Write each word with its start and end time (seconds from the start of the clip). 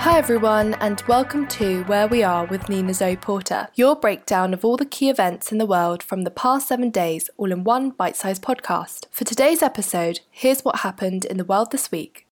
Hi 0.00 0.18
everyone, 0.18 0.72
and 0.80 1.02
welcome 1.06 1.46
to 1.48 1.82
Where 1.84 2.06
We 2.08 2.22
Are 2.22 2.46
with 2.46 2.68
Nina 2.70 2.94
Zoe 2.94 3.16
Porter, 3.16 3.68
your 3.74 3.94
breakdown 3.94 4.54
of 4.54 4.64
all 4.64 4.76
the 4.78 4.86
key 4.86 5.10
events 5.10 5.52
in 5.52 5.58
the 5.58 5.66
world 5.66 6.02
from 6.02 6.22
the 6.22 6.30
past 6.30 6.68
seven 6.68 6.88
days, 6.90 7.28
all 7.36 7.52
in 7.52 7.62
one 7.62 7.90
bite 7.90 8.16
sized 8.16 8.42
podcast. 8.42 9.04
For 9.10 9.24
today's 9.24 9.62
episode, 9.62 10.20
here's 10.30 10.62
what 10.62 10.76
happened 10.80 11.26
in 11.26 11.36
the 11.36 11.44
world 11.44 11.72
this 11.72 11.90
week. 11.92 12.26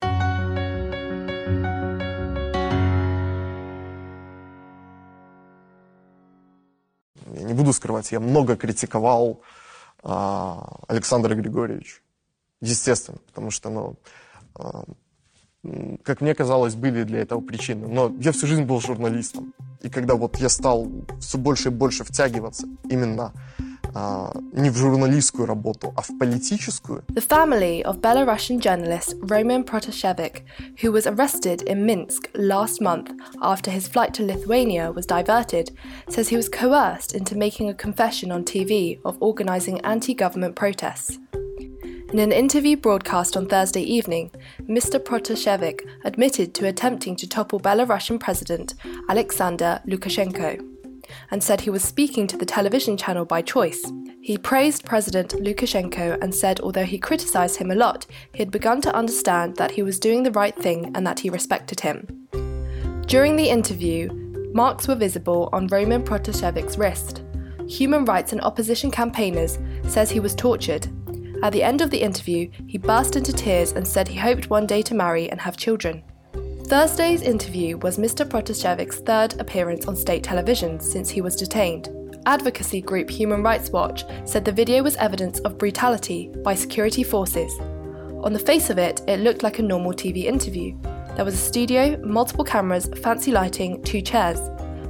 Я 7.34 7.42
не 7.42 7.55
буду 7.55 7.73
скрывать, 7.73 8.12
я 8.12 8.20
много 8.20 8.56
критиковал 8.56 9.42
а, 10.03 10.81
Александра 10.89 11.34
Григорьевича. 11.34 12.00
Естественно, 12.61 13.19
потому 13.27 13.50
что, 13.50 13.70
ну, 13.70 13.97
а, 14.55 14.84
м, 14.87 14.97
как 16.03 16.20
мне 16.20 16.34
казалось, 16.34 16.75
были 16.75 17.05
для 17.05 17.20
этого 17.20 17.41
причины. 17.41 17.89
Но 17.89 18.14
я 18.20 18.33
всю 18.33 18.47
жизнь 18.47 18.64
был 18.64 18.81
журналистом. 18.81 19.55
И 19.83 19.89
когда 19.89 20.14
вот 20.14 20.37
я 20.37 20.48
стал 20.48 20.89
все 21.20 21.39
больше 21.39 21.69
и 21.69 21.73
больше 21.73 22.05
втягиваться 22.05 22.67
именно 22.91 23.33
а, 23.95 24.33
не 24.53 24.70
в 24.70 24.77
журналистскую 24.77 25.47
работу, 25.47 25.92
а 25.97 26.03
в 26.03 26.19
политическую, 26.19 27.05
The 27.14 27.23
family 27.23 27.83
of 27.84 28.00
Belarusian 28.00 28.59
journalist 28.61 29.14
Roman 29.23 29.62
Protashevik, 29.62 30.42
who 30.83 30.91
was 30.91 31.06
arrested 31.06 31.62
in 31.62 31.87
Minsk 31.87 32.28
last 32.34 32.81
month 32.81 33.11
after 33.41 33.70
his 33.70 33.87
flight 33.87 34.12
to 34.14 34.25
Lithuania 34.25 34.91
was 34.91 35.06
diverted, 35.06 35.70
says 36.09 36.28
he 36.28 36.37
was 36.37 36.48
coerced 36.48 37.14
into 37.14 37.37
making 37.37 37.69
a 37.69 37.75
confession 37.75 38.33
on 38.33 38.45
TV 38.45 38.98
of 39.05 39.17
organising 39.20 39.81
anti 39.83 40.14
government 40.14 40.56
protests. 40.56 41.19
In 42.12 42.18
an 42.18 42.32
interview 42.32 42.76
broadcast 42.76 43.38
on 43.38 43.46
Thursday 43.46 43.84
evening, 43.84 44.32
Mr. 44.64 45.00
Protasevich 45.00 45.88
admitted 46.04 46.56
to 46.56 46.66
attempting 46.66 47.16
to 47.16 47.30
topple 47.30 47.60
Belarusian 47.60 48.20
President 48.20 48.74
Alexander 49.10 49.80
Lukashenko 49.86 50.60
and 51.30 51.44
said 51.44 51.62
he 51.62 51.70
was 51.70 51.84
speaking 51.84 52.26
to 52.26 52.36
the 52.36 52.48
television 52.48 52.98
channel 52.98 53.26
by 53.26 53.44
choice. 53.44 53.92
He 54.22 54.40
praised 54.40 54.86
President 54.86 55.34
Lukashenko 55.34 56.18
and 56.20 56.34
said 56.34 56.60
although 56.62 56.84
he 56.84 56.98
criticised 56.98 57.58
him 57.58 57.70
a 57.70 57.76
lot, 57.76 58.08
he 58.34 58.40
had 58.40 58.50
begun 58.50 58.82
to 58.82 58.96
understand 58.96 59.58
that 59.58 59.72
he 59.72 59.84
was 59.84 60.00
doing 60.00 60.24
the 60.24 60.31
right 60.31 60.56
thing 60.56 60.92
and 60.96 61.06
that 61.06 61.19
he 61.19 61.30
respected 61.30 61.80
him. 61.81 62.08
During 63.06 63.36
the 63.36 63.50
interview, 63.50 64.09
marks 64.52 64.88
were 64.88 64.96
visible 64.96 65.48
on 65.53 65.68
Roman 65.68 66.02
Protasevich's 66.02 66.75
wrist. 66.75 67.22
Human 67.68 68.03
rights 68.06 68.31
and 68.31 68.42
opposition 68.42 68.90
campaigners 68.90 69.59
says 69.88 70.09
he 70.09 70.19
was 70.19 70.34
tortured. 70.34 70.88
At 71.41 71.53
the 71.53 71.63
end 71.63 71.81
of 71.81 71.89
the 71.89 72.01
interview, 72.01 72.50
he 72.67 72.77
burst 72.77 73.16
into 73.16 73.31
tears 73.31 73.72
and 73.72 73.88
said 73.88 74.07
he 74.07 74.19
hoped 74.19 74.50
one 74.50 74.67
day 74.67 74.81
to 74.81 74.94
marry 74.94 75.29
and 75.29 75.39
have 75.39 75.55
children. 75.55 76.03
Thursday's 76.66 77.22
interview 77.22 77.77
was 77.77 77.97
Mr. 77.97 78.27
Protasevich's 78.27 79.00
third 79.00 79.39
appearance 79.39 79.88
on 79.88 79.95
state 79.95 80.23
television 80.23 80.79
since 80.79 81.09
he 81.09 81.22
was 81.22 81.35
detained. 81.35 81.89
Advocacy 82.25 82.81
group 82.81 83.09
Human 83.09 83.41
Rights 83.41 83.69
Watch 83.69 84.03
said 84.25 84.44
the 84.44 84.51
video 84.51 84.83
was 84.83 84.97
evidence 84.97 85.39
of 85.39 85.57
brutality 85.57 86.29
by 86.44 86.53
security 86.53 87.03
forces. 87.03 87.51
On 88.21 88.33
the 88.33 88.38
face 88.38 88.69
of 88.69 88.77
it, 88.77 89.01
it 89.07 89.21
looked 89.21 89.41
like 89.41 89.59
a 89.59 89.63
normal 89.63 89.94
TV 89.94 90.25
interview. 90.25 90.77
There 91.16 91.25
was 91.25 91.33
a 91.33 91.38
studio, 91.38 91.97
multiple 92.03 92.44
cameras, 92.44 92.89
fancy 93.01 93.31
lighting, 93.31 93.81
two 93.83 94.01
chairs. 94.01 94.39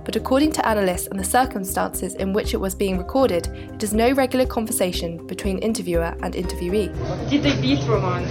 But 0.06 0.16
according 0.16 0.52
to 0.54 0.68
analysts 0.68 1.08
and 1.08 1.20
the 1.20 1.24
circumstances 1.24 2.16
in 2.16 2.34
which 2.34 2.54
it 2.54 2.58
was 2.58 2.74
being 2.74 2.98
recorded, 2.98 3.48
it 3.48 3.84
is 3.84 3.94
no 3.94 4.12
regular 4.12 4.46
conversation 4.46 5.26
between 5.28 5.60
interviewer 5.60 6.16
and 6.24 6.34
interviewee. 6.34 6.90
Did 7.30 7.44
they 7.44 7.60
beat 7.62 7.86
Roman? 7.88 8.24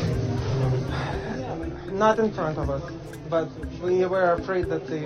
Not 1.97 2.19
in 2.19 2.31
front 2.33 2.59
of 2.59 2.71
us, 2.71 2.83
but 3.29 3.49
we 3.83 4.05
were 4.07 4.33
afraid 4.33 4.67
that 4.67 4.87
they 4.87 5.05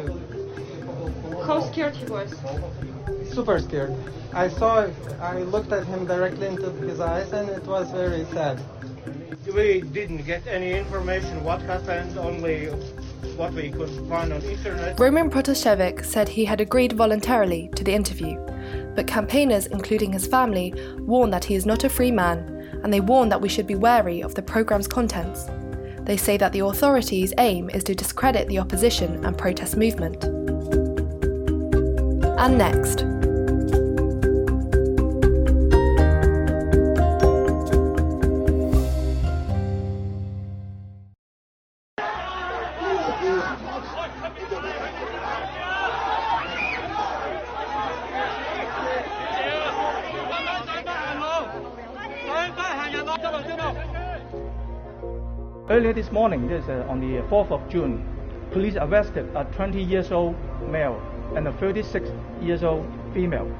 How 1.46 1.60
scared 1.70 1.94
he 1.96 2.06
was? 2.06 2.34
super 3.32 3.58
scared. 3.58 3.94
I 4.34 4.48
saw, 4.48 4.86
I 5.20 5.38
looked 5.38 5.72
at 5.72 5.86
him 5.86 6.06
directly 6.06 6.46
into 6.46 6.70
his 6.70 7.00
eyes, 7.00 7.32
and 7.32 7.48
it 7.48 7.66
was 7.66 7.90
very 7.90 8.24
sad. 8.32 8.60
We 9.54 9.80
didn't 9.80 10.24
get 10.24 10.46
any 10.46 10.72
information 10.72 11.42
what 11.44 11.60
happened, 11.62 12.16
only 12.16 12.70
what 13.36 13.52
we 13.52 13.70
could 13.70 13.90
find 14.08 14.32
on 14.32 14.42
internet. 14.42 14.98
Roman 14.98 15.30
Protasevich 15.30 16.04
said 16.04 16.28
he 16.28 16.44
had 16.44 16.60
agreed 16.60 16.92
voluntarily 16.92 17.70
to 17.76 17.84
the 17.84 17.94
interview, 17.94 18.36
but 18.94 19.06
campaigners, 19.06 19.66
including 19.66 20.12
his 20.12 20.26
family, 20.26 20.74
warn 20.98 21.30
that 21.30 21.44
he 21.44 21.54
is 21.54 21.66
not 21.66 21.84
a 21.84 21.88
free 21.88 22.10
man, 22.10 22.80
and 22.82 22.92
they 22.92 23.00
warn 23.00 23.28
that 23.28 23.40
we 23.40 23.48
should 23.48 23.66
be 23.66 23.74
wary 23.74 24.22
of 24.22 24.34
the 24.34 24.42
programme's 24.42 24.88
contents. 24.88 25.46
They 26.00 26.16
say 26.16 26.36
that 26.36 26.52
the 26.52 26.60
authorities' 26.60 27.32
aim 27.38 27.70
is 27.70 27.84
to 27.84 27.94
discredit 27.94 28.48
the 28.48 28.58
opposition 28.58 29.24
and 29.24 29.38
protest 29.38 29.76
movement. 29.76 30.24
And 32.38 32.58
next, 32.58 33.04
Earlier 55.72 55.94
this 55.94 56.12
morning, 56.12 56.48
this 56.48 56.68
uh, 56.68 56.84
on 56.86 57.00
the 57.00 57.22
4th 57.28 57.50
of 57.50 57.66
June, 57.66 58.04
police 58.50 58.76
arrested 58.76 59.34
a 59.34 59.44
20 59.56 59.82
years 59.82 60.12
old 60.12 60.36
male 60.68 61.00
and 61.34 61.48
a 61.48 61.52
36 61.54 62.10
years 62.42 62.62
old 62.62 62.84
female 63.14 63.50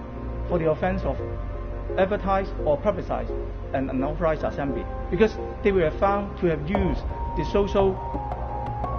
for 0.47 0.59
the 0.59 0.69
offense 0.69 1.05
of 1.05 1.17
advertise 1.97 2.49
or 2.67 2.77
publicize 2.77 3.31
an 3.73 3.89
unauthorized 3.89 4.45
assembly 4.45 4.85
because 5.11 5.39
they 5.63 5.73
were 5.73 5.91
found 5.93 6.39
to 6.39 6.45
have 6.49 6.61
used 6.69 7.01
the 7.39 7.47
social 7.51 7.97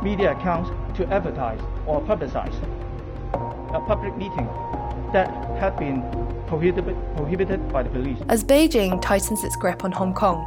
media 0.02 0.32
accounts 0.32 0.72
to 0.98 1.06
advertise 1.14 1.62
or 1.86 2.02
publicize 2.02 2.58
a 3.76 3.80
public 3.86 4.18
meeting 4.18 4.50
that 5.14 5.30
had 5.60 5.78
been 5.78 6.02
prohibited, 6.48 6.98
prohibited 7.16 7.72
by 7.72 7.84
the 7.84 7.90
police. 7.90 8.18
As 8.30 8.44
Beijing 8.44 9.02
tightens 9.02 9.44
its 9.44 9.56
grip 9.56 9.84
on 9.84 9.92
Hong 9.92 10.14
Kong, 10.14 10.46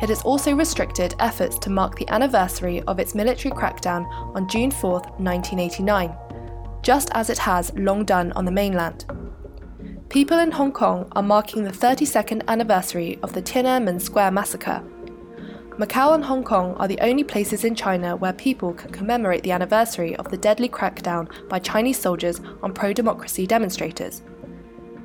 it 0.00 0.08
has 0.08 0.22
also 0.22 0.54
restricted 0.54 1.14
efforts 1.20 1.58
to 1.58 1.70
mark 1.70 1.96
the 1.96 2.08
anniversary 2.08 2.82
of 2.82 2.98
its 2.98 3.14
military 3.14 3.54
crackdown 3.54 4.06
on 4.34 4.48
June 4.48 4.70
4, 4.70 4.92
1989, 4.92 6.16
just 6.82 7.10
as 7.12 7.30
it 7.30 7.38
has 7.38 7.72
long 7.74 8.04
done 8.04 8.32
on 8.32 8.44
the 8.44 8.50
mainland. 8.50 9.04
People 10.08 10.38
in 10.38 10.52
Hong 10.52 10.72
Kong 10.72 11.10
are 11.12 11.22
marking 11.22 11.64
the 11.64 11.70
32nd 11.70 12.46
anniversary 12.48 13.18
of 13.22 13.32
the 13.32 13.42
Tiananmen 13.42 14.00
Square 14.00 14.30
massacre. 14.30 14.82
Macau 15.78 16.14
and 16.14 16.24
Hong 16.24 16.44
Kong 16.44 16.74
are 16.76 16.86
the 16.86 17.00
only 17.00 17.24
places 17.24 17.64
in 17.64 17.74
China 17.74 18.14
where 18.14 18.32
people 18.32 18.72
can 18.72 18.92
commemorate 18.92 19.42
the 19.42 19.50
anniversary 19.50 20.14
of 20.16 20.30
the 20.30 20.36
deadly 20.36 20.68
crackdown 20.68 21.28
by 21.48 21.58
Chinese 21.58 21.98
soldiers 21.98 22.40
on 22.62 22.72
pro 22.72 22.92
democracy 22.92 23.44
demonstrators. 23.44 24.22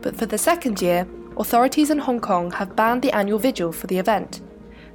But 0.02 0.16
for 0.16 0.28
the 0.28 0.38
second 0.38 0.80
year, 0.80 1.08
authorities 1.38 1.90
in 1.90 1.98
Hong 1.98 2.20
Kong 2.20 2.52
have 2.52 2.76
banned 2.76 3.02
the 3.02 3.12
annual 3.14 3.40
vigil 3.40 3.72
for 3.72 3.88
the 3.88 3.98
event. 3.98 4.42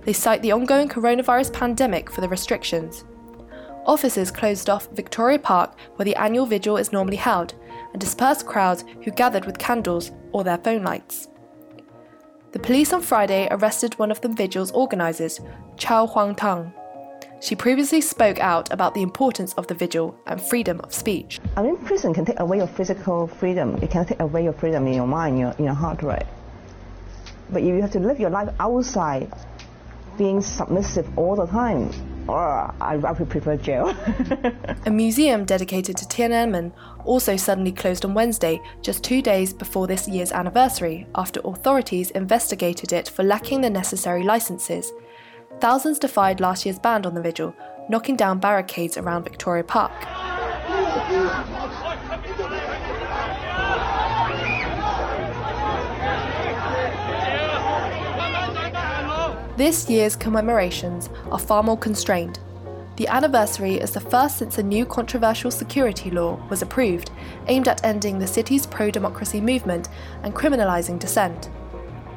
They 0.05 0.13
cite 0.13 0.43
the 0.43 0.53
ongoing 0.53 0.89
coronavirus 0.89 1.53
pandemic 1.53 2.09
for 2.09 2.21
the 2.21 2.29
restrictions. 2.29 3.05
Officers 3.85 4.31
closed 4.31 4.71
off 4.71 4.89
Victoria 4.93 5.41
Park, 5.41 5.77
where 5.97 6.05
the 6.05 6.15
annual 6.15 6.47
vigil 6.47 6.77
is 6.77 6.93
normally 6.93 7.17
held, 7.17 7.55
and 7.93 8.01
dispersed 8.01 8.47
crowds 8.47 8.85
who 9.03 9.11
gathered 9.11 9.45
with 9.45 9.59
candles 9.59 10.13
or 10.31 10.45
their 10.45 10.59
phone 10.59 10.85
lights. 10.85 11.27
The 12.55 12.61
police 12.61 12.93
on 12.93 13.03
Friday 13.03 13.49
arrested 13.51 13.99
one 13.99 14.13
of 14.13 14.21
the 14.21 14.29
vigil's 14.29 14.71
organisers, 14.71 15.41
Chow 15.77 16.07
Hang-tung. 16.07 16.73
She 17.41 17.57
previously 17.57 18.01
spoke 18.01 18.39
out 18.39 18.73
about 18.73 18.95
the 18.95 19.03
importance 19.03 19.55
of 19.55 19.67
the 19.67 19.75
vigil 19.75 20.17
and 20.29 20.41
freedom 20.41 20.79
of 20.85 20.95
speech. 20.95 21.41
I 21.57 21.65
mean, 21.65 21.77
prison 21.79 22.15
can 22.15 22.25
take 22.25 22.39
away 22.39 22.59
your 22.59 22.69
physical 22.69 23.27
freedom. 23.27 23.75
It 23.83 23.91
can 23.91 24.07
take 24.07 24.21
away 24.21 24.45
your 24.45 24.53
freedom 24.53 24.87
in 24.87 24.93
your 24.93 25.09
mind, 25.09 25.37
your, 25.37 25.51
in 25.59 25.65
your 25.65 25.75
heart, 25.75 26.01
right? 26.05 26.29
But 27.51 27.65
you 27.65 27.81
have 27.83 27.91
to 27.91 27.99
live 27.99 28.21
your 28.21 28.31
life 28.31 28.55
outside, 28.61 29.33
being 30.17 30.41
submissive 30.41 31.09
all 31.19 31.35
the 31.35 31.47
time, 31.47 31.91
or 32.29 32.39
I, 32.39 32.75
I 32.81 32.97
would 32.97 33.29
prefer 33.29 33.57
jail. 33.57 33.95
a 34.87 34.91
museum 34.91 35.45
dedicated 35.45 35.97
to 35.99 36.05
Tiananmen 36.05 36.73
also 37.05 37.37
suddenly 37.37 37.73
closed 37.73 38.05
on 38.05 38.15
Wednesday, 38.15 38.61
just 38.83 39.05
two 39.05 39.21
days 39.23 39.53
before 39.53 39.87
this 39.87 40.09
year's 40.09 40.33
anniversary, 40.33 41.07
after 41.15 41.41
authorities 41.45 42.11
investigated 42.13 42.93
it 42.93 43.09
for 43.09 43.23
lacking 43.23 43.61
the 43.61 43.71
necessary 43.71 44.23
licenses. 44.23 44.93
Thousands 45.61 45.99
defied 45.99 46.41
last 46.41 46.65
year's 46.65 46.79
ban 46.79 47.07
on 47.07 47.15
the 47.15 47.23
vigil, 47.23 47.55
knocking 47.89 48.17
down 48.17 48.39
barricades 48.41 48.97
around 48.97 49.25
Victoria 49.25 49.65
Park. 49.65 49.93
This 59.57 59.89
year's 59.89 60.17
commemorations 60.17 61.11
are 61.31 61.39
far 61.39 61.63
more 61.63 61.79
constrained. 61.79 62.41
The 62.97 63.07
anniversary 63.07 63.75
is 63.75 63.93
the 63.93 64.01
first 64.01 64.39
since 64.39 64.59
a 64.59 64.63
new 64.65 64.85
controversial 64.85 65.53
security 65.53 66.11
law 66.11 66.45
was 66.51 66.61
approved, 66.61 67.13
aimed 67.47 67.69
at 67.69 67.85
ending 67.85 68.19
the 68.19 68.27
city's 68.27 68.67
pro 68.67 68.91
democracy 68.91 69.41
movement 69.41 69.91
and 70.25 70.35
criminalising 70.35 70.99
dissent. 70.99 71.51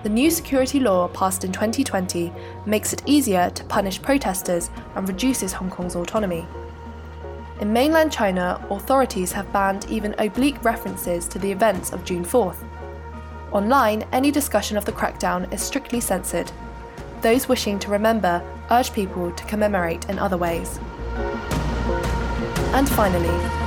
The 0.02 0.10
new 0.10 0.32
security 0.32 0.80
law, 0.80 1.10
passed 1.10 1.44
in 1.44 1.52
2020, 1.52 2.34
makes 2.66 2.92
it 2.92 3.04
easier 3.06 3.52
to 3.52 3.64
punish 3.66 4.02
protesters 4.02 4.72
and 4.96 5.08
reduces 5.08 5.54
Hong 5.54 5.70
Kong's 5.70 5.96
autonomy. 5.96 6.48
In 7.62 7.72
mainland 7.72 8.12
China, 8.12 8.66
authorities 8.72 9.32
have 9.32 9.54
banned 9.54 9.86
even 9.92 10.16
oblique 10.18 10.64
references 10.64 11.28
to 11.28 11.38
the 11.38 11.52
events 11.52 11.94
of 11.94 12.04
June 12.04 12.26
4th. 12.26 12.64
Online, 13.52 14.04
any 14.12 14.32
discussion 14.32 14.76
of 14.76 14.86
the 14.86 14.92
crackdown 14.92 15.52
is 15.54 15.62
strictly 15.62 16.00
censored, 16.00 16.52
those 17.22 17.48
wishing 17.48 17.80
to 17.80 17.92
remember 17.92 18.42
urge 18.72 18.94
people 18.94 19.32
to 19.32 19.44
commemorate 19.46 20.10
in 20.10 20.20
other 20.20 20.38
ways. 20.38 20.80
And 22.74 22.88
finally, 22.90 23.67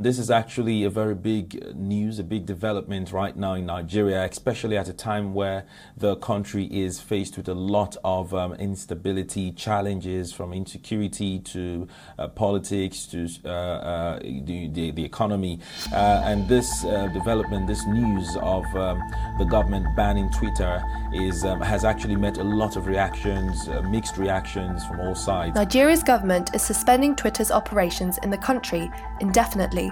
This 0.00 0.20
is 0.20 0.30
actually 0.30 0.84
a 0.84 0.90
very 0.90 1.16
big 1.16 1.60
uh, 1.60 1.72
news, 1.74 2.20
a 2.20 2.22
big 2.22 2.46
development 2.46 3.10
right 3.10 3.36
now 3.36 3.54
in 3.54 3.66
Nigeria, 3.66 4.22
especially 4.22 4.76
at 4.76 4.88
a 4.88 4.92
time 4.92 5.34
where 5.34 5.66
the 5.96 6.14
country 6.14 6.66
is 6.66 7.00
faced 7.00 7.36
with 7.36 7.48
a 7.48 7.54
lot 7.54 7.96
of 8.04 8.32
um, 8.32 8.52
instability, 8.54 9.50
challenges 9.50 10.32
from 10.32 10.52
insecurity 10.52 11.40
to 11.40 11.88
uh, 12.16 12.28
politics 12.28 13.06
to 13.06 13.28
uh, 13.44 13.48
uh, 13.48 14.18
the, 14.20 14.68
the, 14.68 14.92
the, 14.92 15.04
economy. 15.04 15.58
Uh, 15.92 16.22
and 16.24 16.48
this 16.48 16.84
uh, 16.84 17.08
development, 17.08 17.66
this 17.66 17.84
news 17.86 18.36
of 18.36 18.64
um, 18.76 19.00
the 19.40 19.46
government 19.46 19.84
banning 19.96 20.30
Twitter 20.30 20.80
is 21.12 21.44
um, 21.44 21.60
has 21.60 21.84
actually 21.84 22.14
met 22.14 22.38
a 22.38 22.44
lot 22.44 22.76
of 22.76 22.86
reactions, 22.86 23.68
mixed 23.90 24.16
reactions 24.16 24.86
from 24.86 25.00
all 25.00 25.16
sides. 25.16 25.56
Nigeria's 25.56 26.04
government 26.04 26.54
is 26.54 26.62
suspending 26.62 27.16
Twitter's 27.16 27.50
operations 27.50 28.16
in 28.22 28.30
the 28.30 28.38
country 28.38 28.88
indefinitely 29.20 29.87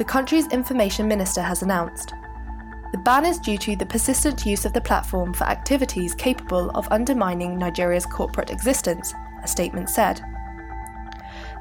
the 0.00 0.04
country's 0.06 0.46
information 0.46 1.06
minister 1.06 1.42
has 1.42 1.60
announced. 1.60 2.14
The 2.92 2.96
ban 2.96 3.26
is 3.26 3.38
due 3.38 3.58
to 3.58 3.76
the 3.76 3.84
persistent 3.84 4.46
use 4.46 4.64
of 4.64 4.72
the 4.72 4.80
platform 4.80 5.34
for 5.34 5.44
activities 5.44 6.14
capable 6.14 6.70
of 6.70 6.88
undermining 6.90 7.58
Nigeria's 7.58 8.06
corporate 8.06 8.48
existence, 8.48 9.12
a 9.44 9.46
statement 9.46 9.90
said. 9.90 10.22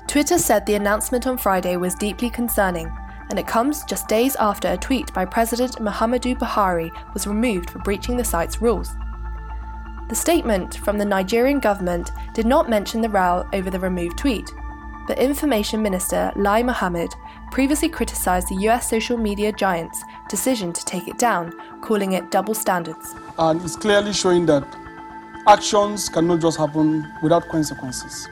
Twitter 0.07 0.37
said 0.37 0.65
the 0.65 0.75
announcement 0.75 1.27
on 1.27 1.37
Friday 1.37 1.75
was 1.75 1.95
deeply 1.95 2.29
concerning, 2.29 2.89
and 3.29 3.37
it 3.37 3.45
comes 3.45 3.83
just 3.83 4.07
days 4.07 4.37
after 4.37 4.69
a 4.69 4.77
tweet 4.77 5.13
by 5.13 5.25
President 5.25 5.73
Muhammadu 5.73 6.33
Buhari 6.37 6.89
was 7.13 7.27
removed 7.27 7.69
for 7.69 7.79
breaching 7.79 8.15
the 8.15 8.23
site's 8.23 8.61
rules. 8.61 8.95
The 10.07 10.15
statement 10.15 10.77
from 10.77 10.97
the 10.97 11.03
Nigerian 11.03 11.59
government 11.59 12.11
did 12.33 12.45
not 12.45 12.69
mention 12.69 13.01
the 13.01 13.09
row 13.09 13.45
over 13.51 13.69
the 13.69 13.81
removed 13.81 14.17
tweet, 14.17 14.49
but 15.09 15.17
Information 15.17 15.81
Minister 15.81 16.31
Lai 16.35 16.61
Mohammed 16.61 17.15
previously 17.49 17.89
criticised 17.89 18.47
the 18.47 18.55
US 18.67 18.87
social 18.87 19.17
media 19.17 19.51
giant's 19.51 20.03
decision 20.29 20.71
to 20.71 20.85
take 20.85 21.07
it 21.07 21.17
down, 21.17 21.51
calling 21.81 22.11
it 22.11 22.29
double 22.29 22.53
standards. 22.53 23.15
And 23.39 23.59
it's 23.63 23.75
clearly 23.75 24.13
showing 24.13 24.45
that 24.45 24.63
actions 25.47 26.09
cannot 26.09 26.41
just 26.41 26.59
happen 26.59 27.11
without 27.23 27.49
consequences. 27.49 28.29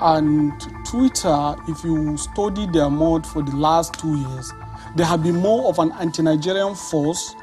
And 0.00 0.52
Twitter, 0.84 1.54
if 1.68 1.84
you 1.84 2.16
study 2.16 2.66
their 2.66 2.90
mode 2.90 3.24
for 3.24 3.42
the 3.42 3.54
last 3.54 3.94
two 3.94 4.16
years, 4.16 4.52
they 4.96 5.04
have 5.04 5.22
been 5.22 5.36
more 5.36 5.68
of 5.68 5.78
an 5.78 5.92
anti 6.00 6.22
Nigerian 6.22 6.74
force 6.74 7.36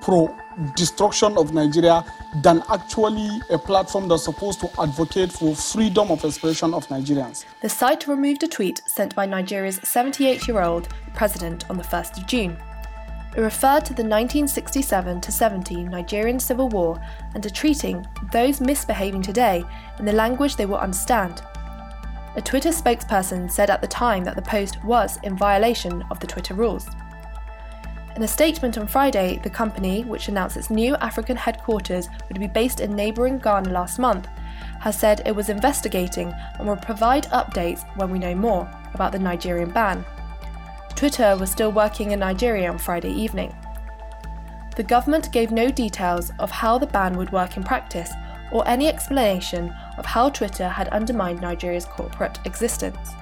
pro 0.00 0.34
destruction 0.74 1.36
of 1.36 1.52
Nigeria 1.52 2.04
than 2.42 2.62
actually 2.70 3.40
a 3.50 3.58
platform 3.58 4.08
that's 4.08 4.24
supposed 4.24 4.60
to 4.60 4.70
advocate 4.80 5.32
for 5.32 5.54
freedom 5.54 6.10
of 6.10 6.24
expression 6.24 6.74
of 6.74 6.86
Nigerians. 6.88 7.44
The 7.60 7.68
site 7.68 8.06
removed 8.06 8.42
a 8.42 8.48
tweet 8.48 8.82
sent 8.86 9.14
by 9.14 9.26
Nigeria's 9.26 9.80
78 9.82 10.46
year 10.46 10.62
old 10.62 10.88
president 11.14 11.68
on 11.70 11.76
the 11.76 11.84
1st 11.84 12.18
of 12.18 12.26
June. 12.26 12.56
It 13.36 13.40
referred 13.40 13.84
to 13.84 13.94
the 13.94 14.02
1967 14.02 15.20
to 15.20 15.32
70 15.32 15.84
Nigerian 15.84 16.40
Civil 16.40 16.68
War 16.68 17.00
and 17.34 17.42
to 17.42 17.50
treating 17.50 18.04
those 18.32 18.60
misbehaving 18.60 19.22
today 19.22 19.64
in 19.98 20.04
the 20.04 20.12
language 20.12 20.56
they 20.56 20.66
will 20.66 20.78
understand. 20.78 21.42
A 22.36 22.42
Twitter 22.42 22.70
spokesperson 22.70 23.50
said 23.50 23.70
at 23.70 23.80
the 23.80 23.86
time 23.88 24.24
that 24.24 24.36
the 24.36 24.42
post 24.42 24.82
was 24.84 25.18
in 25.22 25.36
violation 25.36 26.04
of 26.10 26.18
the 26.20 26.26
Twitter 26.26 26.54
rules. 26.54 26.88
In 28.20 28.24
a 28.24 28.28
statement 28.28 28.76
on 28.76 28.86
Friday, 28.86 29.40
the 29.42 29.48
company, 29.48 30.04
which 30.04 30.28
announced 30.28 30.58
its 30.58 30.68
new 30.68 30.94
African 30.96 31.38
headquarters 31.38 32.10
would 32.28 32.38
be 32.38 32.48
based 32.48 32.80
in 32.80 32.94
neighbouring 32.94 33.38
Ghana 33.38 33.70
last 33.70 33.98
month, 33.98 34.26
has 34.80 34.98
said 34.98 35.22
it 35.24 35.34
was 35.34 35.48
investigating 35.48 36.30
and 36.58 36.68
will 36.68 36.76
provide 36.76 37.30
updates 37.30 37.82
when 37.96 38.10
we 38.10 38.18
know 38.18 38.34
more 38.34 38.70
about 38.92 39.12
the 39.12 39.18
Nigerian 39.18 39.70
ban. 39.70 40.04
Twitter 40.94 41.34
was 41.40 41.50
still 41.50 41.72
working 41.72 42.10
in 42.10 42.18
Nigeria 42.18 42.70
on 42.70 42.76
Friday 42.76 43.10
evening. 43.10 43.56
The 44.76 44.82
government 44.82 45.32
gave 45.32 45.50
no 45.50 45.70
details 45.70 46.30
of 46.40 46.50
how 46.50 46.76
the 46.76 46.88
ban 46.88 47.16
would 47.16 47.32
work 47.32 47.56
in 47.56 47.64
practice 47.64 48.12
or 48.52 48.68
any 48.68 48.86
explanation 48.86 49.74
of 49.96 50.04
how 50.04 50.28
Twitter 50.28 50.68
had 50.68 50.88
undermined 50.88 51.40
Nigeria's 51.40 51.86
corporate 51.86 52.38
existence. 52.44 53.12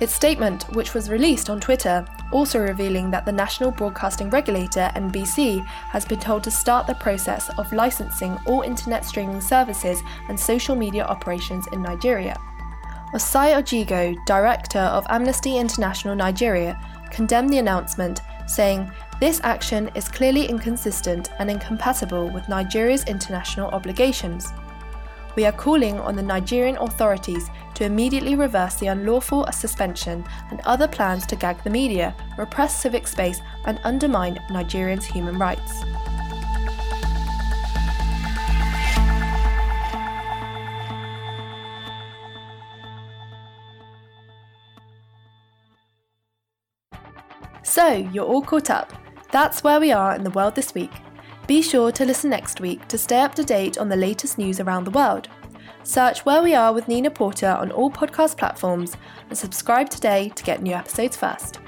Its 0.00 0.12
statement, 0.12 0.64
which 0.74 0.92
was 0.92 1.08
released 1.08 1.48
on 1.48 1.60
Twitter, 1.60 2.04
also 2.32 2.58
revealing 2.58 3.10
that 3.10 3.24
the 3.24 3.32
national 3.32 3.70
broadcasting 3.70 4.28
regulator, 4.28 4.90
NBC, 4.96 5.64
has 5.66 6.04
been 6.04 6.18
told 6.18 6.42
to 6.44 6.50
start 6.50 6.86
the 6.86 6.94
process 6.96 7.48
of 7.58 7.72
licensing 7.72 8.36
all 8.46 8.62
internet 8.62 9.04
streaming 9.04 9.40
services 9.40 10.02
and 10.28 10.38
social 10.38 10.74
media 10.74 11.04
operations 11.04 11.66
in 11.72 11.80
Nigeria. 11.80 12.36
Osai 13.14 13.54
Ojigho, 13.54 14.16
director 14.26 14.80
of 14.80 15.06
Amnesty 15.08 15.58
International 15.58 16.16
Nigeria, 16.16 16.76
condemned 17.12 17.50
the 17.50 17.58
announcement, 17.58 18.22
saying, 18.48 18.90
This 19.20 19.40
action 19.44 19.88
is 19.94 20.08
clearly 20.08 20.46
inconsistent 20.46 21.30
and 21.38 21.48
incompatible 21.48 22.28
with 22.30 22.48
Nigeria's 22.48 23.04
international 23.04 23.70
obligations. 23.70 24.52
We 25.36 25.46
are 25.46 25.52
calling 25.52 25.98
on 25.98 26.14
the 26.14 26.22
Nigerian 26.22 26.76
authorities 26.76 27.50
to 27.74 27.84
immediately 27.84 28.36
reverse 28.36 28.76
the 28.76 28.86
unlawful 28.86 29.48
suspension 29.50 30.24
and 30.50 30.60
other 30.60 30.86
plans 30.86 31.26
to 31.26 31.36
gag 31.36 31.62
the 31.64 31.70
media, 31.70 32.14
repress 32.38 32.80
civic 32.80 33.08
space, 33.08 33.40
and 33.66 33.80
undermine 33.82 34.36
Nigerians' 34.48 35.04
human 35.04 35.36
rights. 35.36 35.82
So, 47.64 48.08
you're 48.12 48.24
all 48.24 48.42
caught 48.42 48.70
up. 48.70 48.92
That's 49.32 49.64
where 49.64 49.80
we 49.80 49.90
are 49.90 50.14
in 50.14 50.22
the 50.22 50.30
world 50.30 50.54
this 50.54 50.74
week. 50.74 50.92
Be 51.46 51.60
sure 51.60 51.92
to 51.92 52.06
listen 52.06 52.30
next 52.30 52.62
week 52.62 52.88
to 52.88 52.96
stay 52.96 53.20
up 53.20 53.34
to 53.34 53.44
date 53.44 53.76
on 53.76 53.90
the 53.90 53.96
latest 53.96 54.38
news 54.38 54.60
around 54.60 54.84
the 54.84 54.90
world. 54.90 55.28
Search 55.82 56.24
Where 56.24 56.42
We 56.42 56.54
Are 56.54 56.72
with 56.72 56.88
Nina 56.88 57.10
Porter 57.10 57.50
on 57.50 57.70
all 57.70 57.90
podcast 57.90 58.38
platforms 58.38 58.96
and 59.28 59.36
subscribe 59.36 59.90
today 59.90 60.30
to 60.36 60.42
get 60.42 60.62
new 60.62 60.72
episodes 60.72 61.18
first. 61.18 61.58